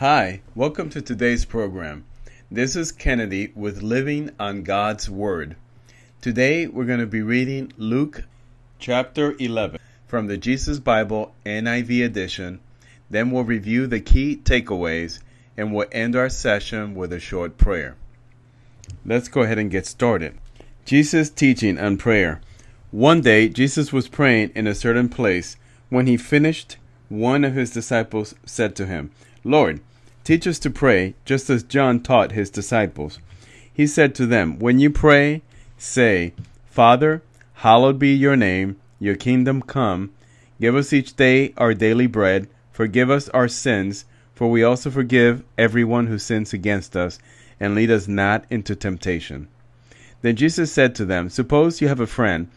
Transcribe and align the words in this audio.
Hi, 0.00 0.42
welcome 0.54 0.90
to 0.90 1.02
today's 1.02 1.44
program. 1.44 2.04
This 2.52 2.76
is 2.76 2.92
Kennedy 2.92 3.50
with 3.56 3.82
Living 3.82 4.30
on 4.38 4.62
God's 4.62 5.10
Word. 5.10 5.56
Today 6.20 6.68
we're 6.68 6.84
going 6.84 7.00
to 7.00 7.06
be 7.06 7.20
reading 7.20 7.72
Luke 7.76 8.22
chapter 8.78 9.34
11 9.40 9.80
from 10.06 10.28
the 10.28 10.36
Jesus 10.36 10.78
Bible 10.78 11.34
NIV 11.44 12.04
edition. 12.04 12.60
Then 13.10 13.32
we'll 13.32 13.42
review 13.42 13.88
the 13.88 13.98
key 13.98 14.36
takeaways 14.36 15.18
and 15.56 15.74
we'll 15.74 15.88
end 15.90 16.14
our 16.14 16.28
session 16.28 16.94
with 16.94 17.12
a 17.12 17.18
short 17.18 17.58
prayer. 17.58 17.96
Let's 19.04 19.26
go 19.26 19.40
ahead 19.40 19.58
and 19.58 19.68
get 19.68 19.84
started. 19.84 20.38
Jesus' 20.84 21.28
teaching 21.28 21.76
on 21.76 21.96
prayer. 21.96 22.40
One 22.92 23.20
day, 23.20 23.48
Jesus 23.48 23.92
was 23.92 24.06
praying 24.06 24.52
in 24.54 24.68
a 24.68 24.76
certain 24.76 25.08
place. 25.08 25.56
When 25.88 26.06
he 26.06 26.16
finished, 26.16 26.76
one 27.08 27.44
of 27.44 27.54
his 27.54 27.72
disciples 27.72 28.36
said 28.46 28.76
to 28.76 28.86
him, 28.86 29.10
Lord, 29.48 29.80
teach 30.24 30.46
us 30.46 30.58
to 30.58 30.68
pray, 30.68 31.14
just 31.24 31.48
as 31.48 31.62
John 31.62 32.00
taught 32.00 32.32
his 32.32 32.50
disciples. 32.50 33.18
He 33.72 33.86
said 33.86 34.14
to 34.16 34.26
them, 34.26 34.58
When 34.58 34.78
you 34.78 34.90
pray, 34.90 35.40
say, 35.78 36.34
Father, 36.66 37.22
hallowed 37.54 37.98
be 37.98 38.12
your 38.12 38.36
name, 38.36 38.76
your 39.00 39.16
kingdom 39.16 39.62
come. 39.62 40.10
Give 40.60 40.76
us 40.76 40.92
each 40.92 41.16
day 41.16 41.54
our 41.56 41.72
daily 41.72 42.06
bread. 42.06 42.46
Forgive 42.72 43.10
us 43.10 43.30
our 43.30 43.48
sins, 43.48 44.04
for 44.34 44.50
we 44.50 44.62
also 44.62 44.90
forgive 44.90 45.42
everyone 45.56 46.08
who 46.08 46.18
sins 46.18 46.52
against 46.52 46.94
us, 46.94 47.18
and 47.58 47.74
lead 47.74 47.90
us 47.90 48.06
not 48.06 48.44
into 48.50 48.76
temptation. 48.76 49.48
Then 50.20 50.36
Jesus 50.36 50.70
said 50.70 50.94
to 50.96 51.06
them, 51.06 51.30
Suppose 51.30 51.80
you 51.80 51.88
have 51.88 52.00
a 52.00 52.06
friend, 52.06 52.48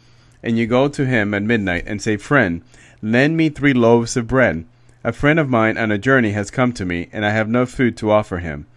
and 0.44 0.58
you 0.58 0.68
go 0.68 0.90
to 0.90 1.05
him 1.05 1.34
at 1.34 1.41
midnight 1.41 1.85
and 1.88 2.02
say, 2.02 2.18
Friend, 2.18 2.62
lend 3.02 3.38
me 3.38 3.48
three 3.48 3.73
loaves 3.73 4.18
of 4.18 4.27
bread. 4.27 4.66
A 5.04 5.12
friend 5.12 5.40
of 5.40 5.50
mine 5.50 5.80
on 5.80 5.90
a 5.91 5.98
journey 5.98 6.32
has 6.34 6.52
come 6.52 6.73
to 6.73 6.86
me, 6.86 7.10
and 7.12 7.26
I 7.26 7.32
have 7.32 7.50
no 7.50 7.66
food 7.66 7.98
to 7.98 8.12
offer 8.12 8.38
him. 8.38 8.68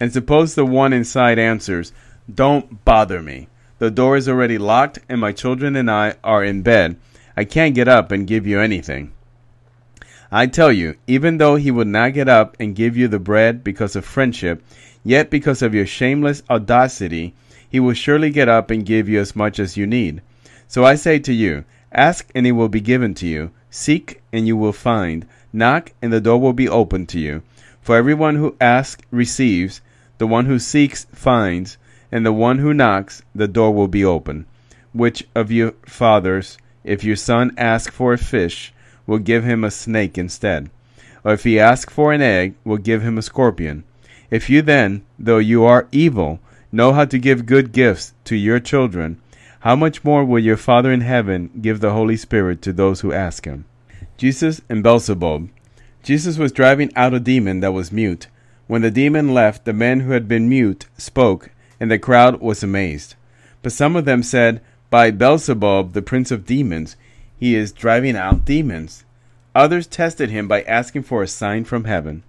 And 0.00 0.10
suppose 0.10 0.54
the 0.54 0.64
one 0.64 0.94
inside 0.94 1.38
answers, 1.38 1.92
Don't 2.32 2.82
bother 2.86 3.20
me. 3.20 3.48
The 3.78 3.90
door 3.90 4.16
is 4.16 4.26
already 4.26 4.56
locked, 4.56 5.00
and 5.10 5.20
my 5.20 5.32
children 5.32 5.76
and 5.76 5.90
I 5.90 6.14
are 6.24 6.42
in 6.42 6.62
bed. 6.62 6.96
I 7.36 7.44
can't 7.44 7.74
get 7.74 7.86
up 7.86 8.10
and 8.10 8.26
give 8.26 8.46
you 8.46 8.60
anything. 8.60 9.12
I 10.32 10.46
tell 10.46 10.72
you, 10.72 10.96
even 11.06 11.36
though 11.36 11.56
he 11.56 11.70
would 11.70 11.86
not 11.86 12.14
get 12.14 12.30
up 12.30 12.56
and 12.58 12.74
give 12.74 12.96
you 12.96 13.06
the 13.06 13.18
bread 13.18 13.62
because 13.62 13.94
of 13.94 14.06
friendship, 14.06 14.64
yet 15.04 15.28
because 15.28 15.60
of 15.60 15.74
your 15.74 15.86
shameless 15.86 16.42
audacity, 16.48 17.34
he 17.68 17.78
will 17.78 17.92
surely 17.92 18.30
get 18.30 18.48
up 18.48 18.70
and 18.70 18.86
give 18.86 19.06
you 19.06 19.20
as 19.20 19.36
much 19.36 19.58
as 19.58 19.76
you 19.76 19.86
need. 19.86 20.22
So 20.66 20.82
I 20.82 20.94
say 20.94 21.18
to 21.18 21.32
you, 21.32 21.66
ask 21.92 22.30
and 22.34 22.46
it 22.46 22.52
will 22.52 22.70
be 22.70 22.80
given 22.80 23.12
to 23.14 23.26
you, 23.26 23.50
seek 23.68 24.22
and 24.32 24.46
you 24.46 24.56
will 24.56 24.72
find, 24.72 25.26
knock 25.54 25.92
and 26.02 26.12
the 26.12 26.20
door 26.20 26.40
will 26.40 26.52
be 26.52 26.68
opened 26.68 27.08
to 27.10 27.18
you. 27.18 27.42
For 27.80 27.96
everyone 27.96 28.36
who 28.36 28.56
asks 28.60 29.04
receives, 29.10 29.80
the 30.18 30.26
one 30.26 30.46
who 30.46 30.58
seeks 30.58 31.06
finds, 31.14 31.78
and 32.10 32.26
the 32.26 32.32
one 32.32 32.58
who 32.58 32.74
knocks, 32.74 33.22
the 33.34 33.48
door 33.48 33.72
will 33.72 33.88
be 33.88 34.04
open. 34.04 34.46
Which 34.92 35.24
of 35.34 35.50
you 35.50 35.74
fathers, 35.86 36.58
if 36.82 37.04
your 37.04 37.16
son 37.16 37.52
asks 37.56 37.94
for 37.94 38.12
a 38.12 38.18
fish, 38.18 38.72
will 39.06 39.18
give 39.18 39.44
him 39.44 39.64
a 39.64 39.70
snake 39.70 40.18
instead? 40.18 40.70
Or 41.24 41.32
if 41.32 41.44
he 41.44 41.58
asks 41.58 41.92
for 41.92 42.12
an 42.12 42.22
egg, 42.22 42.54
will 42.64 42.76
give 42.76 43.02
him 43.02 43.18
a 43.18 43.22
scorpion? 43.22 43.84
If 44.30 44.50
you 44.50 44.62
then, 44.62 45.02
though 45.18 45.38
you 45.38 45.64
are 45.64 45.88
evil, 45.92 46.40
know 46.70 46.92
how 46.92 47.04
to 47.06 47.18
give 47.18 47.46
good 47.46 47.72
gifts 47.72 48.12
to 48.24 48.36
your 48.36 48.60
children, 48.60 49.20
how 49.60 49.76
much 49.76 50.04
more 50.04 50.24
will 50.24 50.40
your 50.40 50.56
Father 50.56 50.92
in 50.92 51.00
heaven 51.00 51.50
give 51.60 51.80
the 51.80 51.92
Holy 51.92 52.16
Spirit 52.16 52.60
to 52.62 52.72
those 52.72 53.00
who 53.00 53.12
ask 53.12 53.46
him? 53.46 53.64
Jesus 54.16 54.60
and 54.68 54.82
Beelzebub. 54.82 55.48
Jesus 56.04 56.38
was 56.38 56.52
driving 56.52 56.92
out 56.94 57.14
a 57.14 57.20
demon 57.20 57.60
that 57.60 57.72
was 57.72 57.90
mute. 57.90 58.28
When 58.66 58.82
the 58.82 58.90
demon 58.90 59.34
left, 59.34 59.64
the 59.64 59.72
man 59.72 60.00
who 60.00 60.12
had 60.12 60.28
been 60.28 60.48
mute 60.48 60.86
spoke, 60.96 61.50
and 61.80 61.90
the 61.90 61.98
crowd 61.98 62.40
was 62.40 62.62
amazed. 62.62 63.14
But 63.62 63.72
some 63.72 63.96
of 63.96 64.04
them 64.04 64.22
said, 64.22 64.60
By 64.88 65.10
Beelzebub, 65.10 65.94
the 65.94 66.02
prince 66.02 66.30
of 66.30 66.46
demons, 66.46 66.96
he 67.38 67.56
is 67.56 67.72
driving 67.72 68.16
out 68.16 68.44
demons. 68.44 69.04
Others 69.54 69.88
tested 69.88 70.30
him 70.30 70.46
by 70.46 70.62
asking 70.62 71.02
for 71.02 71.22
a 71.22 71.28
sign 71.28 71.64
from 71.64 71.84
heaven. 71.84 72.22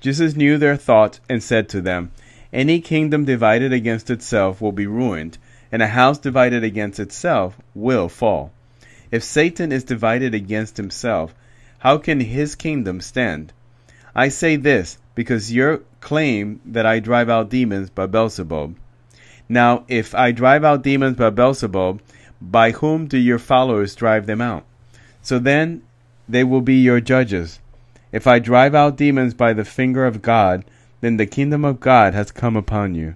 Jesus 0.00 0.36
knew 0.36 0.58
their 0.58 0.76
thoughts 0.76 1.20
and 1.28 1.42
said 1.42 1.68
to 1.70 1.80
them, 1.80 2.12
Any 2.52 2.80
kingdom 2.80 3.24
divided 3.24 3.72
against 3.72 4.10
itself 4.10 4.60
will 4.60 4.72
be 4.72 4.86
ruined, 4.86 5.38
and 5.72 5.82
a 5.82 5.88
house 5.88 6.18
divided 6.18 6.62
against 6.62 7.00
itself 7.00 7.56
will 7.74 8.08
fall. 8.08 8.52
If 9.10 9.22
Satan 9.22 9.72
is 9.72 9.84
divided 9.84 10.34
against 10.34 10.76
himself, 10.76 11.34
how 11.78 11.98
can 11.98 12.20
his 12.20 12.54
kingdom 12.54 13.00
stand? 13.00 13.52
I 14.14 14.28
say 14.28 14.56
this 14.56 14.98
because 15.14 15.52
your 15.52 15.82
claim 16.00 16.60
that 16.64 16.86
I 16.86 17.00
drive 17.00 17.28
out 17.28 17.50
demons 17.50 17.90
by 17.90 18.06
Beelzebub. 18.06 18.76
Now, 19.48 19.84
if 19.88 20.14
I 20.14 20.32
drive 20.32 20.64
out 20.64 20.82
demons 20.82 21.16
by 21.16 21.30
Beelzebub, 21.30 22.00
by 22.40 22.70
whom 22.72 23.06
do 23.06 23.18
your 23.18 23.38
followers 23.38 23.94
drive 23.94 24.26
them 24.26 24.40
out? 24.40 24.64
So 25.22 25.38
then 25.38 25.82
they 26.28 26.44
will 26.44 26.60
be 26.60 26.76
your 26.76 27.00
judges. 27.00 27.60
If 28.12 28.26
I 28.26 28.38
drive 28.38 28.74
out 28.74 28.96
demons 28.96 29.34
by 29.34 29.52
the 29.52 29.64
finger 29.64 30.06
of 30.06 30.22
God, 30.22 30.64
then 31.00 31.16
the 31.16 31.26
kingdom 31.26 31.64
of 31.64 31.80
God 31.80 32.14
has 32.14 32.30
come 32.30 32.56
upon 32.56 32.94
you. 32.94 33.14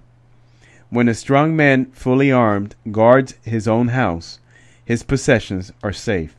When 0.89 1.07
a 1.07 1.13
strong 1.13 1.55
man, 1.55 1.85
fully 1.93 2.31
armed, 2.31 2.75
guards 2.91 3.35
his 3.43 3.67
own 3.67 3.87
house, 3.87 4.39
his 4.85 5.03
possessions 5.03 5.71
are 5.83 5.93
safe. 5.93 6.35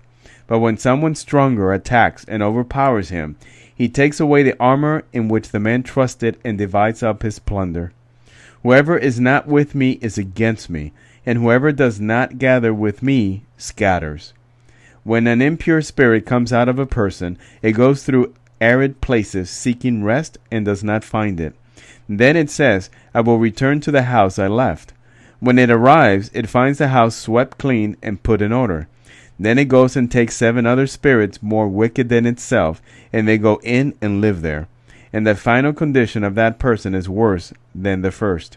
But 0.47 0.59
when 0.59 0.77
someone 0.77 1.15
stronger 1.15 1.73
attacks 1.73 2.25
and 2.27 2.43
overpowers 2.43 3.09
him, 3.09 3.37
he 3.75 3.89
takes 3.89 4.21
away 4.21 4.43
the 4.43 4.59
armor 4.61 5.05
in 5.13 5.29
which 5.29 5.51
the 5.51 5.61
man 5.61 5.83
trusted 5.83 6.39
and 6.45 6.59
divides 6.59 7.03
up 7.03 7.23
his 7.23 7.39
plunder. 7.39 7.93
Whoever 8.63 8.97
is 8.97 9.19
not 9.19 9.47
with 9.49 9.75
me 9.75 9.93
is 10.03 10.19
against 10.19 10.71
me, 10.71 10.93
and 11.27 11.39
whoever 11.39 11.73
does 11.73 12.01
not 12.01 12.39
gather 12.39 12.73
with 12.75 13.03
me 13.03 13.43
scatters. 13.57 14.33
When 15.05 15.27
an 15.27 15.43
impure 15.43 15.83
spirit 15.83 16.27
comes 16.27 16.53
out 16.53 16.69
of 16.69 16.79
a 16.79 16.87
person, 16.87 17.39
it 17.61 17.73
goes 17.73 18.05
through 18.05 18.35
arid 18.61 19.01
places 19.01 19.51
seeking 19.51 20.05
rest 20.05 20.39
and 20.51 20.65
does 20.65 20.85
not 20.85 21.03
find 21.03 21.41
it. 21.41 21.55
Then 22.09 22.37
it 22.37 22.51
says, 22.51 22.91
I 23.15 23.21
will 23.21 23.39
return 23.39 23.81
to 23.81 23.91
the 23.91 24.03
house 24.03 24.39
I 24.39 24.47
left. 24.47 24.93
When 25.43 25.59
it 25.59 25.71
arrives, 25.71 26.31
it 26.33 26.49
finds 26.49 26.79
the 26.79 26.87
house 26.87 27.17
swept 27.17 27.59
clean 27.59 27.97
and 28.01 28.23
put 28.23 28.41
in 28.41 28.53
order. 28.53 28.87
Then 29.41 29.59
it 29.59 29.65
goes 29.65 29.97
and 29.97 30.09
takes 30.09 30.37
seven 30.37 30.67
other 30.67 30.87
spirits 30.87 31.43
more 31.43 31.67
wicked 31.67 32.09
than 32.09 32.27
itself, 32.27 32.81
and 33.13 33.27
they 33.27 33.39
go 33.39 33.59
in 33.65 33.97
and 34.01 34.21
live 34.21 34.43
there. 34.43 34.69
And 35.13 35.27
the 35.27 35.35
final 35.35 35.73
condition 35.73 36.23
of 36.23 36.37
that 36.37 36.61
person 36.61 36.95
is 36.95 37.09
worse 37.09 37.53
than 37.75 38.03
the 38.03 38.13
first. 38.13 38.57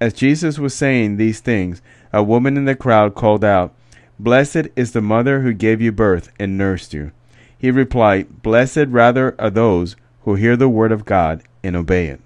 As 0.00 0.12
Jesus 0.12 0.58
was 0.58 0.74
saying 0.74 1.16
these 1.16 1.38
things, 1.38 1.80
a 2.12 2.24
woman 2.24 2.56
in 2.56 2.64
the 2.64 2.74
crowd 2.74 3.14
called 3.14 3.44
out, 3.44 3.72
Blessed 4.18 4.66
is 4.74 4.90
the 4.90 5.00
mother 5.00 5.42
who 5.42 5.52
gave 5.52 5.80
you 5.80 5.92
birth 5.92 6.32
and 6.40 6.58
nursed 6.58 6.92
you. 6.92 7.12
He 7.56 7.70
replied, 7.70 8.42
Blessed 8.42 8.88
rather 8.88 9.36
are 9.40 9.48
those 9.48 9.94
who 10.22 10.34
hear 10.34 10.56
the 10.56 10.68
word 10.68 10.90
of 10.90 11.04
God 11.04 11.44
and 11.62 11.76
obey 11.76 12.08
it. 12.08 12.20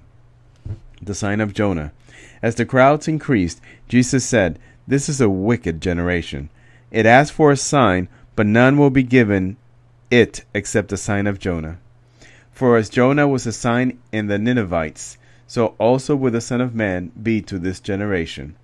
The 1.02 1.14
sign 1.14 1.42
of 1.42 1.52
Jonah. 1.52 1.92
As 2.44 2.56
the 2.56 2.66
crowds 2.66 3.08
increased, 3.08 3.62
Jesus 3.88 4.22
said, 4.22 4.58
This 4.86 5.08
is 5.08 5.18
a 5.18 5.30
wicked 5.30 5.80
generation. 5.80 6.50
It 6.90 7.06
asks 7.06 7.34
for 7.34 7.50
a 7.50 7.56
sign, 7.56 8.06
but 8.36 8.44
none 8.44 8.76
will 8.76 8.90
be 8.90 9.02
given 9.02 9.56
it 10.10 10.44
except 10.52 10.90
the 10.90 10.98
sign 10.98 11.26
of 11.26 11.38
Jonah. 11.38 11.78
For 12.52 12.76
as 12.76 12.90
Jonah 12.90 13.26
was 13.26 13.46
a 13.46 13.52
sign 13.52 13.98
in 14.12 14.26
the 14.26 14.38
Ninevites, 14.38 15.16
so 15.46 15.68
also 15.78 16.14
will 16.14 16.32
the 16.32 16.42
Son 16.42 16.60
of 16.60 16.74
Man 16.74 17.12
be 17.22 17.40
to 17.40 17.58
this 17.58 17.80
generation. 17.80 18.56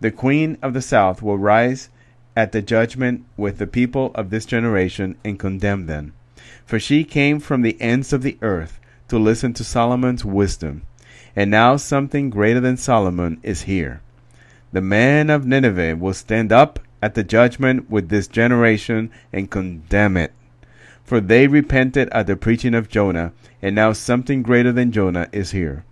The 0.00 0.10
Queen 0.10 0.58
of 0.60 0.74
the 0.74 0.82
South 0.82 1.22
will 1.22 1.38
rise 1.38 1.88
at 2.34 2.50
the 2.50 2.62
judgment 2.62 3.24
with 3.36 3.58
the 3.58 3.68
people 3.68 4.10
of 4.16 4.30
this 4.30 4.44
generation 4.44 5.14
and 5.24 5.38
condemn 5.38 5.86
them. 5.86 6.14
For 6.66 6.80
she 6.80 7.04
came 7.04 7.38
from 7.38 7.62
the 7.62 7.80
ends 7.80 8.12
of 8.12 8.22
the 8.22 8.38
earth 8.42 8.80
to 9.06 9.20
listen 9.20 9.52
to 9.52 9.62
Solomon's 9.62 10.24
wisdom, 10.24 10.82
and 11.36 11.50
now 11.50 11.76
something 11.76 12.30
greater 12.30 12.60
than 12.60 12.76
Solomon 12.76 13.40
is 13.42 13.62
here. 13.62 14.00
The 14.72 14.80
man 14.80 15.30
of 15.30 15.46
Nineveh 15.46 15.96
will 15.96 16.14
stand 16.14 16.52
up 16.52 16.78
at 17.02 17.14
the 17.14 17.24
judgment 17.24 17.90
with 17.90 18.08
this 18.08 18.28
generation 18.28 19.10
and 19.32 19.50
condemn 19.50 20.16
it. 20.16 20.32
For 21.04 21.20
they 21.20 21.48
repented 21.48 22.08
at 22.10 22.26
the 22.26 22.36
preaching 22.36 22.74
of 22.74 22.88
Jonah, 22.88 23.32
and 23.60 23.74
now 23.74 23.92
something 23.92 24.42
greater 24.42 24.70
than 24.70 24.92
Jonah 24.92 25.28
is 25.32 25.50
here. 25.50 25.84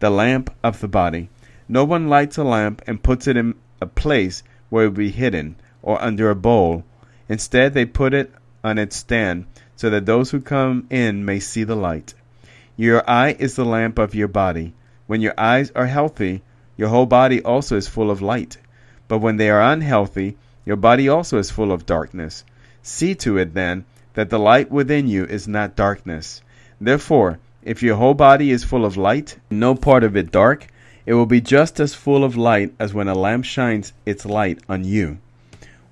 The 0.00 0.10
lamp 0.10 0.54
of 0.62 0.80
the 0.80 0.88
body. 0.88 1.30
No 1.68 1.84
one 1.84 2.08
lights 2.08 2.36
a 2.36 2.44
lamp 2.44 2.82
and 2.86 3.02
puts 3.02 3.26
it 3.26 3.36
in 3.36 3.54
a 3.80 3.86
place 3.86 4.42
where 4.68 4.84
it 4.84 4.88
will 4.88 4.96
be 4.96 5.10
hidden 5.10 5.56
or 5.82 6.02
under 6.02 6.30
a 6.30 6.34
bowl. 6.34 6.84
Instead, 7.28 7.72
they 7.72 7.86
put 7.86 8.12
it 8.12 8.32
on 8.62 8.76
its 8.76 8.96
stand 8.96 9.46
so 9.76 9.88
that 9.88 10.04
those 10.04 10.30
who 10.30 10.40
come 10.40 10.86
in 10.90 11.24
may 11.24 11.40
see 11.40 11.64
the 11.64 11.76
light. 11.76 12.12
Your 12.80 13.04
eye 13.06 13.36
is 13.38 13.56
the 13.56 13.64
lamp 13.66 13.98
of 13.98 14.14
your 14.14 14.28
body. 14.28 14.72
When 15.06 15.20
your 15.20 15.34
eyes 15.36 15.70
are 15.76 15.84
healthy, 15.84 16.40
your 16.78 16.88
whole 16.88 17.04
body 17.04 17.42
also 17.42 17.76
is 17.76 17.86
full 17.86 18.10
of 18.10 18.22
light. 18.22 18.56
But 19.06 19.18
when 19.18 19.36
they 19.36 19.50
are 19.50 19.60
unhealthy, 19.60 20.38
your 20.64 20.76
body 20.76 21.06
also 21.06 21.36
is 21.36 21.50
full 21.50 21.72
of 21.72 21.84
darkness. 21.84 22.42
See 22.80 23.14
to 23.16 23.36
it, 23.36 23.52
then, 23.52 23.84
that 24.14 24.30
the 24.30 24.38
light 24.38 24.70
within 24.70 25.08
you 25.08 25.26
is 25.26 25.46
not 25.46 25.76
darkness. 25.76 26.40
Therefore, 26.80 27.38
If 27.62 27.82
your 27.82 27.96
whole 27.96 28.14
body 28.14 28.50
is 28.50 28.64
full 28.64 28.86
of 28.86 28.96
light, 28.96 29.36
no 29.50 29.74
part 29.74 30.02
of 30.02 30.16
it 30.16 30.32
dark, 30.32 30.66
it 31.04 31.12
will 31.12 31.26
be 31.26 31.42
just 31.42 31.78
as 31.78 31.92
full 31.92 32.24
of 32.24 32.34
light 32.34 32.72
as 32.78 32.94
when 32.94 33.08
a 33.08 33.14
lamp 33.14 33.44
shines 33.44 33.92
its 34.06 34.24
light 34.24 34.58
on 34.70 34.84
you. 34.84 35.18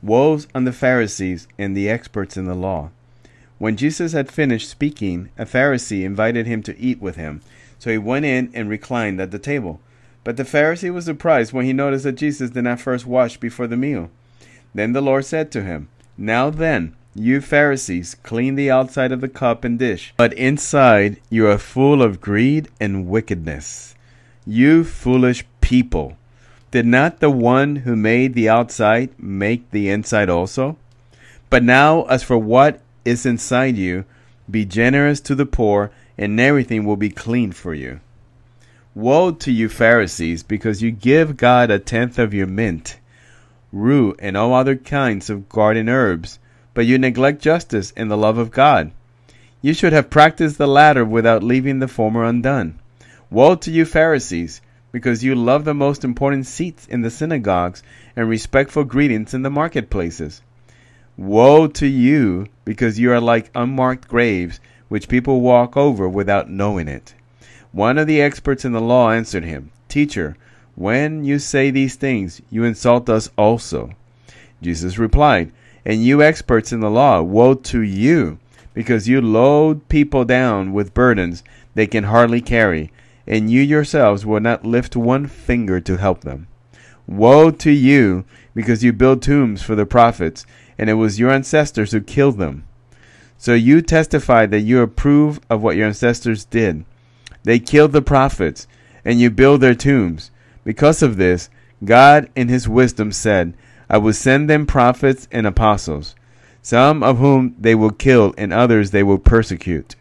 Woes 0.01 0.49
on 0.55 0.65
the 0.65 0.73
Pharisees 0.73 1.49
and 1.59 1.77
the 1.77 1.91
experts 1.91 2.39
in 2.39 2.47
the 2.47 2.55
law. 2.55 2.91
When 3.59 3.77
Jesus 3.77 4.13
had 4.13 4.31
finished 4.31 4.69
speaking, 4.69 5.31
a 5.37 5.45
Pharisee 5.45 6.05
invited 6.05 6.47
him 6.47 6.63
to 6.63 6.79
eat 6.79 7.01
with 7.01 7.17
him. 7.17 7.41
So 7.79 7.91
he 7.91 7.99
went 7.99 8.25
in 8.25 8.51
and 8.55 8.69
reclined 8.69 9.21
at 9.21 9.31
the 9.31 9.39
table. 9.39 9.81
But 10.25 10.37
the 10.37 10.45
Pharisee 10.45 10.93
was 10.93 11.05
surprised 11.05 11.53
when 11.53 11.65
he 11.65 11.73
noticed 11.73 12.05
that 12.05 12.13
Jesus 12.13 12.51
did 12.51 12.65
not 12.65 12.81
first 12.81 13.07
wash 13.07 13.37
before 13.37 13.67
the 13.67 13.77
meal. 13.77 14.11
Then 14.75 14.93
the 14.93 15.01
Lord 15.01 15.25
said 15.25 15.51
to 15.53 15.63
him, 15.63 15.89
Now 16.17 16.51
then, 16.51 16.95
you 17.15 17.41
Pharisees, 17.41 18.15
clean 18.23 18.55
the 18.55 18.71
outside 18.71 19.11
of 19.11 19.21
the 19.21 19.29
cup 19.29 19.65
and 19.65 19.79
dish, 19.79 20.15
but 20.17 20.33
inside 20.35 21.21
you 21.31 21.49
are 21.49 21.59
full 21.59 22.03
of 22.03 22.21
greed 22.21 22.69
and 22.81 23.09
wickedness. 23.09 23.95
You 24.47 24.85
foolish 24.85 25.45
people! 25.61 26.17
Did 26.71 26.87
not 26.87 27.21
the 27.21 27.31
one 27.31 27.77
who 27.77 27.97
made 27.97 28.35
the 28.35 28.49
outside 28.49 29.11
make 29.19 29.71
the 29.71 29.89
inside 29.89 30.29
also? 30.29 30.77
But 31.51 31.65
now, 31.65 32.03
as 32.05 32.23
for 32.23 32.37
what 32.37 32.81
is 33.09 33.27
inside 33.27 33.77
you, 33.77 34.05
be 34.51 34.65
generous 34.65 35.21
to 35.23 35.35
the 35.35 35.47
poor, 35.47 35.91
and 36.17 36.39
everything 36.39 36.85
will 36.85 36.97
be 36.97 37.11
clean 37.11 37.53
for 37.53 37.75
you. 37.75 38.01
Woe 38.95 39.33
to 39.33 39.53
you, 39.53 39.69
Pharisees, 39.69 40.43
because 40.43 40.83
you 40.83 40.91
give 40.91 41.37
God 41.37 41.71
a 41.71 41.79
tenth 41.79 42.19
of 42.19 42.35
your 42.35 42.47
mint, 42.47 42.99
rue, 43.73 44.15
and 44.19 44.37
all 44.37 44.55
other 44.55 44.77
kinds 44.77 45.31
of 45.31 45.49
garden 45.49 45.89
herbs, 45.89 46.39
but 46.75 46.87
you 46.87 46.99
neglect 46.99 47.43
justice 47.43 47.93
and 47.97 48.11
the 48.11 48.17
love 48.17 48.39
of 48.39 48.51
God. 48.51 48.91
You 49.61 49.75
should 49.75 49.93
have 49.93 50.11
practiced 50.11 50.59
the 50.59 50.69
latter 50.69 51.05
without 51.05 51.43
leaving 51.43 51.79
the 51.79 51.89
former 51.89 52.25
undone. 52.25 52.79
Woe 53.31 53.57
to 53.57 53.71
you, 53.71 53.85
Pharisees, 53.85 54.61
because 54.91 55.23
you 55.23 55.35
love 55.35 55.65
the 55.65 55.75
most 55.75 56.05
important 56.05 56.47
seats 56.47 56.87
in 56.87 57.03
the 57.03 57.11
synagogues 57.11 57.83
and 58.17 58.29
respectful 58.29 58.85
greetings 58.85 59.35
in 59.35 59.43
the 59.43 59.51
marketplaces. 59.51 60.41
Woe 61.19 61.67
to 61.67 61.87
you, 61.87 62.47
because 62.65 62.99
you 62.99 63.13
are 63.13 63.21
like 63.21 63.51
unmarked 63.55 64.09
graves, 64.09 64.61
which 64.89 65.09
people 65.09 65.43
walk 65.43 65.77
over 65.77 66.09
without 66.09 66.49
knowing 66.49 66.89
it. 66.89 67.15
One 67.73 67.99
of 67.99 68.07
the 68.07 68.23
experts 68.23 68.65
in 68.65 68.73
the 68.73 68.81
law 68.81 69.11
answered 69.11 69.45
him, 69.45 69.71
Teacher, 69.89 70.35
when 70.75 71.25
you 71.25 71.39
say 71.39 71.71
these 71.71 71.97
things, 71.97 72.41
you 72.51 72.65
insult 72.65 73.11
us 73.11 73.29
also. 73.37 73.91
Jesus 74.63 74.97
replied, 74.97 75.53
And 75.85 76.03
you 76.03 76.23
experts 76.23 76.73
in 76.73 76.81
the 76.81 76.89
law, 76.89 77.21
woe 77.21 77.53
to 77.55 77.83
you, 77.83 78.39
because 78.73 79.07
you 79.07 79.21
load 79.21 79.87
people 79.91 80.25
down 80.25 80.73
with 80.73 80.95
burdens 80.95 81.43
they 81.75 81.87
can 81.87 82.05
hardly 82.05 82.41
carry 82.41 82.91
and 83.29 83.51
you 83.51 83.61
yourselves 83.61 84.25
will 84.25 84.41
not 84.41 84.65
lift 84.65 84.97
one 84.97 85.27
finger 85.27 85.81
to 85.81 85.99
help 85.99 86.23
them. 86.23 86.49
Woe 87.07 87.51
to 87.51 87.71
you, 87.71 88.25
because 88.55 88.83
you 88.83 88.93
build 88.93 89.21
tombs 89.21 89.63
for 89.63 89.75
the 89.75 89.85
prophets, 89.85 90.47
and 90.79 90.89
it 90.89 90.95
was 90.95 91.19
your 91.19 91.31
ancestors 91.31 91.93
who 91.93 92.01
killed 92.01 92.39
them. 92.39 92.65
So 93.37 93.55
you 93.55 93.83
testify 93.83 94.47
that 94.47 94.61
you 94.61 94.81
approve 94.81 95.41
of 95.51 95.63
what 95.63 95.77
your 95.77 95.87
ancestors 95.87 96.45
did. 96.45 96.85
They 97.43 97.59
killed 97.59 97.93
the 97.93 98.03
prophets, 98.03 98.67
and 99.05 99.21
you 99.21 99.31
build 99.31 99.61
their 99.61 99.75
tombs. 99.75 100.31
Because 100.65 101.03
of 101.03 101.17
this, 101.17 101.51
God 101.85 102.31
in 102.35 102.49
his 102.49 102.69
wisdom 102.69 103.13
said, 103.13 103.55
I 103.89 103.99
will 103.99 104.13
send 104.13 104.51
them 104.51 104.67
prophets 104.67 105.29
and 105.31 105.47
apostles, 105.47 106.15
some 106.63 107.03
of 107.03 107.19
whom 107.19 107.55
they 107.59 107.75
will 107.75 107.91
kill, 107.91 108.35
and 108.37 108.53
others 108.53 108.91
they 108.91 109.03
will 109.03 109.19
persecute. 109.19 109.95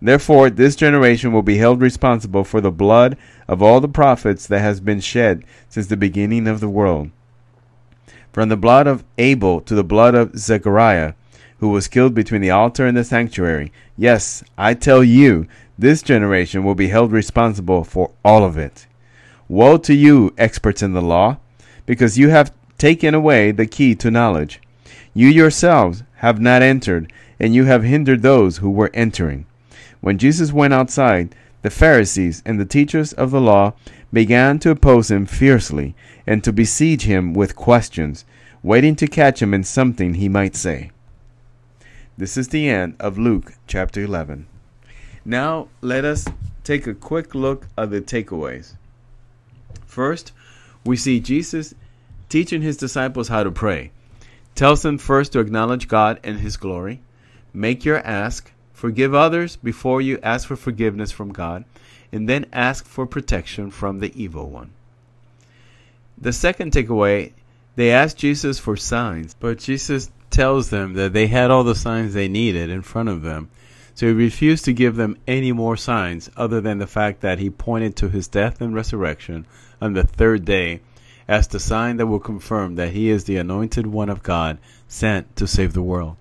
Therefore, 0.00 0.50
this 0.50 0.76
generation 0.76 1.32
will 1.32 1.42
be 1.42 1.56
held 1.56 1.80
responsible 1.80 2.44
for 2.44 2.60
the 2.60 2.70
blood 2.70 3.16
of 3.48 3.62
all 3.62 3.80
the 3.80 3.88
prophets 3.88 4.46
that 4.46 4.60
has 4.60 4.78
been 4.78 5.00
shed 5.00 5.42
since 5.68 5.86
the 5.86 5.96
beginning 5.96 6.46
of 6.46 6.60
the 6.60 6.68
world. 6.68 7.10
From 8.36 8.50
the 8.50 8.56
blood 8.58 8.86
of 8.86 9.02
Abel 9.16 9.62
to 9.62 9.74
the 9.74 9.82
blood 9.82 10.14
of 10.14 10.38
Zechariah, 10.38 11.14
who 11.60 11.70
was 11.70 11.88
killed 11.88 12.12
between 12.12 12.42
the 12.42 12.50
altar 12.50 12.84
and 12.84 12.94
the 12.94 13.02
sanctuary. 13.02 13.72
Yes, 13.96 14.44
I 14.58 14.74
tell 14.74 15.02
you, 15.02 15.46
this 15.78 16.02
generation 16.02 16.62
will 16.62 16.74
be 16.74 16.88
held 16.88 17.12
responsible 17.12 17.82
for 17.82 18.12
all 18.22 18.44
of 18.44 18.58
it. 18.58 18.86
Woe 19.48 19.78
to 19.78 19.94
you, 19.94 20.34
experts 20.36 20.82
in 20.82 20.92
the 20.92 21.00
law, 21.00 21.38
because 21.86 22.18
you 22.18 22.28
have 22.28 22.52
taken 22.76 23.14
away 23.14 23.52
the 23.52 23.64
key 23.64 23.94
to 23.94 24.10
knowledge. 24.10 24.60
You 25.14 25.28
yourselves 25.28 26.02
have 26.16 26.38
not 26.38 26.60
entered, 26.60 27.10
and 27.40 27.54
you 27.54 27.64
have 27.64 27.84
hindered 27.84 28.20
those 28.20 28.58
who 28.58 28.68
were 28.68 28.90
entering. 28.92 29.46
When 30.02 30.18
Jesus 30.18 30.52
went 30.52 30.74
outside, 30.74 31.34
the 31.62 31.70
Pharisees 31.70 32.42
and 32.44 32.60
the 32.60 32.66
teachers 32.66 33.14
of 33.14 33.30
the 33.30 33.40
law 33.40 33.72
began 34.12 34.58
to 34.60 34.70
oppose 34.70 35.10
him 35.10 35.26
fiercely 35.26 35.94
and 36.26 36.42
to 36.44 36.52
besiege 36.52 37.02
him 37.02 37.34
with 37.34 37.56
questions, 37.56 38.24
waiting 38.62 38.96
to 38.96 39.06
catch 39.06 39.42
him 39.42 39.52
in 39.52 39.64
something 39.64 40.14
he 40.14 40.28
might 40.28 40.56
say. 40.56 40.90
This 42.18 42.36
is 42.36 42.48
the 42.48 42.68
end 42.68 42.96
of 42.98 43.18
Luke 43.18 43.52
chapter 43.66 44.02
11. 44.02 44.46
Now 45.24 45.68
let 45.80 46.04
us 46.04 46.26
take 46.64 46.86
a 46.86 46.94
quick 46.94 47.34
look 47.34 47.66
at 47.76 47.90
the 47.90 48.00
takeaways. 48.00 48.76
First, 49.84 50.32
we 50.84 50.96
see 50.96 51.20
Jesus 51.20 51.74
teaching 52.28 52.62
his 52.62 52.76
disciples 52.76 53.28
how 53.28 53.42
to 53.42 53.50
pray. 53.50 53.90
Tells 54.54 54.82
them 54.82 54.98
first 54.98 55.32
to 55.32 55.40
acknowledge 55.40 55.88
God 55.88 56.18
and 56.24 56.40
his 56.40 56.56
glory, 56.56 57.02
make 57.52 57.84
your 57.84 57.98
ask, 57.98 58.50
Forgive 58.76 59.14
others 59.14 59.56
before 59.56 60.02
you 60.02 60.18
ask 60.22 60.46
for 60.46 60.54
forgiveness 60.54 61.10
from 61.10 61.32
God, 61.32 61.64
and 62.12 62.28
then 62.28 62.44
ask 62.52 62.84
for 62.84 63.06
protection 63.06 63.70
from 63.70 64.00
the 64.00 64.12
evil 64.14 64.50
one. 64.50 64.72
The 66.18 66.34
second 66.34 66.72
takeaway, 66.72 67.32
they 67.76 67.90
asked 67.90 68.18
Jesus 68.18 68.58
for 68.58 68.76
signs, 68.76 69.32
but 69.32 69.60
Jesus 69.60 70.10
tells 70.28 70.68
them 70.68 70.92
that 70.92 71.14
they 71.14 71.26
had 71.28 71.50
all 71.50 71.64
the 71.64 71.74
signs 71.74 72.12
they 72.12 72.28
needed 72.28 72.68
in 72.68 72.82
front 72.82 73.08
of 73.08 73.22
them. 73.22 73.48
So 73.94 74.08
he 74.08 74.12
refused 74.12 74.66
to 74.66 74.74
give 74.74 74.96
them 74.96 75.16
any 75.26 75.52
more 75.52 75.78
signs 75.78 76.30
other 76.36 76.60
than 76.60 76.76
the 76.76 76.86
fact 76.86 77.22
that 77.22 77.38
he 77.38 77.48
pointed 77.48 77.96
to 77.96 78.10
his 78.10 78.28
death 78.28 78.60
and 78.60 78.74
resurrection 78.74 79.46
on 79.80 79.94
the 79.94 80.04
third 80.04 80.44
day 80.44 80.82
as 81.26 81.48
the 81.48 81.60
sign 81.60 81.96
that 81.96 82.08
will 82.08 82.20
confirm 82.20 82.74
that 82.74 82.90
he 82.90 83.08
is 83.08 83.24
the 83.24 83.38
anointed 83.38 83.86
one 83.86 84.10
of 84.10 84.22
God 84.22 84.58
sent 84.86 85.34
to 85.36 85.46
save 85.46 85.72
the 85.72 85.80
world. 85.80 86.16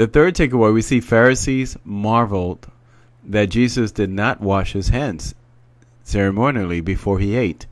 The 0.00 0.06
third 0.06 0.34
takeaway 0.34 0.72
we 0.72 0.80
see 0.80 1.00
Pharisees 1.00 1.76
marveled 1.84 2.68
that 3.22 3.50
Jesus 3.50 3.92
did 3.92 4.08
not 4.08 4.40
wash 4.40 4.72
his 4.72 4.88
hands 4.88 5.34
ceremonially 6.04 6.80
before 6.80 7.18
he 7.18 7.36
ate. 7.36 7.66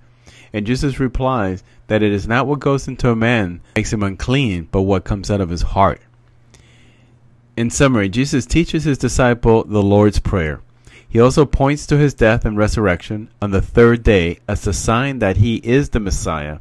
And 0.53 0.67
Jesus 0.67 1.01
replies 1.01 1.65
that 1.87 2.03
it 2.03 2.13
is 2.13 2.29
not 2.29 2.47
what 2.47 2.61
goes 2.61 2.87
into 2.87 3.09
a 3.09 3.17
man 3.17 3.63
makes 3.77 3.95
him 3.95 4.03
unclean, 4.03 4.69
but 4.71 4.83
what 4.83 5.05
comes 5.05 5.31
out 5.31 5.41
of 5.41 5.49
his 5.49 5.63
heart. 5.63 6.03
In 7.57 7.71
summary, 7.71 8.11
Jesus 8.11 8.45
teaches 8.45 8.85
his 8.85 8.99
disciple 8.99 9.65
the 9.65 9.83
Lord's 9.83 10.19
Prayer. 10.19 10.61
He 11.09 11.19
also 11.19 11.47
points 11.47 11.87
to 11.87 11.97
his 11.97 12.13
death 12.13 12.45
and 12.45 12.59
resurrection 12.59 13.31
on 13.41 13.53
the 13.53 13.63
third 13.63 14.03
day 14.03 14.41
as 14.47 14.67
a 14.67 14.75
sign 14.75 15.21
that 15.21 15.39
he 15.39 15.63
is 15.65 15.89
the 15.89 15.99
Messiah. 15.99 16.59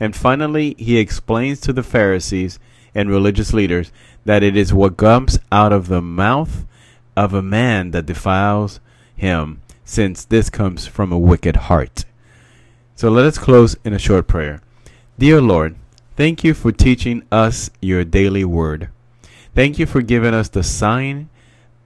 And 0.00 0.16
finally, 0.16 0.76
he 0.78 0.96
explains 0.96 1.60
to 1.60 1.74
the 1.74 1.82
Pharisees 1.82 2.58
and 2.94 3.10
religious 3.10 3.52
leaders 3.52 3.92
that 4.24 4.42
it 4.42 4.56
is 4.56 4.72
what 4.72 4.96
comes 4.96 5.38
out 5.50 5.72
of 5.72 5.88
the 5.88 6.02
mouth 6.02 6.64
of 7.16 7.34
a 7.34 7.42
man 7.42 7.90
that 7.90 8.06
defiles 8.06 8.80
him, 9.16 9.60
since 9.84 10.24
this 10.24 10.50
comes 10.50 10.86
from 10.86 11.12
a 11.12 11.18
wicked 11.18 11.56
heart. 11.56 12.04
So 12.96 13.10
let 13.10 13.26
us 13.26 13.38
close 13.38 13.76
in 13.84 13.92
a 13.92 13.98
short 13.98 14.26
prayer. 14.26 14.62
Dear 15.18 15.40
Lord, 15.40 15.76
thank 16.16 16.44
you 16.44 16.54
for 16.54 16.72
teaching 16.72 17.22
us 17.30 17.70
your 17.80 18.04
daily 18.04 18.44
word. 18.44 18.88
Thank 19.54 19.78
you 19.78 19.86
for 19.86 20.00
giving 20.00 20.34
us 20.34 20.48
the 20.48 20.62
sign 20.62 21.28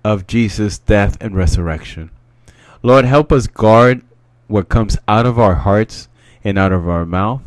of 0.05 0.27
Jesus' 0.27 0.79
death 0.79 1.17
and 1.21 1.35
resurrection. 1.35 2.11
Lord, 2.83 3.07
help 3.07 3.33
us 3.33 3.47
guard 3.47 4.03
what 4.47 4.69
comes 4.69 4.99
out 5.09 5.25
of 5.25 5.39
our 5.39 5.55
hearts 5.55 6.09
and 6.45 6.59
out 6.59 6.73
of 6.73 6.89
our 6.89 7.07
mouth 7.07 7.43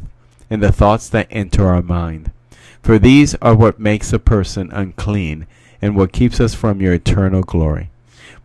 and 0.50 0.64
the 0.64 0.72
thoughts 0.72 1.08
that 1.10 1.28
enter 1.30 1.68
our 1.68 1.82
mind. 1.82 2.32
For 2.82 3.00
these 3.00 3.36
are 3.36 3.56
what 3.56 3.80
makes 3.80 4.14
a 4.14 4.20
person 4.20 4.72
unclean 4.72 5.48
and 5.82 5.96
what 5.96 6.14
keeps 6.14 6.40
us 6.40 6.54
from 6.54 6.82
your 6.82 6.94
eternal 6.94 7.42
glory. 7.42 7.90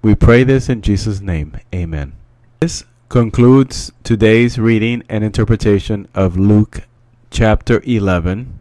We 0.02 0.14
pray 0.14 0.44
this 0.44 0.68
in 0.68 0.82
Jesus' 0.82 1.20
name. 1.20 1.56
Amen. 1.74 2.14
This 2.60 2.84
concludes 3.08 3.92
today's 4.02 4.58
reading 4.58 5.02
and 5.08 5.22
interpretation 5.22 6.08
of 6.14 6.36
Luke 6.36 6.82
chapter 7.30 7.82
11. 7.84 8.58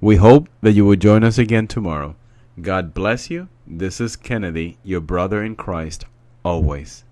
We 0.00 0.16
hope 0.16 0.48
that 0.60 0.72
you 0.72 0.84
will 0.84 0.96
join 0.96 1.24
us 1.24 1.38
again 1.38 1.66
tomorrow. 1.66 2.14
God 2.60 2.94
bless 2.94 3.30
you. 3.30 3.48
This 3.66 4.00
is 4.00 4.14
Kennedy, 4.14 4.78
your 4.84 5.00
brother 5.00 5.42
in 5.42 5.56
Christ, 5.56 6.04
always. 6.44 7.04